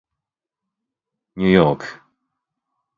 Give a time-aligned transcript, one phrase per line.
[1.35, 1.85] ニューヨーク